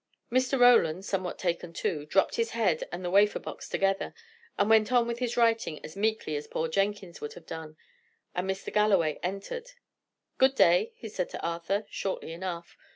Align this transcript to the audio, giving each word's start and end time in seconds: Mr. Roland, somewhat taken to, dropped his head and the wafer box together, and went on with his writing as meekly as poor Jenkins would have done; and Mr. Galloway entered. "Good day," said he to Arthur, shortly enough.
Mr. 0.31 0.59
Roland, 0.59 1.05
somewhat 1.05 1.37
taken 1.37 1.73
to, 1.73 2.07
dropped 2.07 2.35
his 2.37 2.53
head 2.57 2.83
and 2.91 3.05
the 3.05 3.11
wafer 3.11 3.37
box 3.37 3.69
together, 3.69 4.15
and 4.57 4.67
went 4.67 4.91
on 4.91 5.05
with 5.05 5.19
his 5.19 5.37
writing 5.37 5.79
as 5.85 5.95
meekly 5.95 6.35
as 6.35 6.47
poor 6.47 6.67
Jenkins 6.67 7.21
would 7.21 7.33
have 7.33 7.45
done; 7.45 7.77
and 8.33 8.49
Mr. 8.49 8.73
Galloway 8.73 9.19
entered. 9.21 9.73
"Good 10.39 10.55
day," 10.55 10.91
said 11.07 11.27
he 11.27 11.31
to 11.33 11.41
Arthur, 11.45 11.85
shortly 11.91 12.33
enough. 12.33 12.75